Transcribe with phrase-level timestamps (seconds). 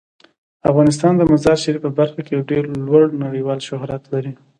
[0.69, 4.33] افغانستان د مزارشریف په برخه کې یو ډیر لوړ نړیوال شهرت لري.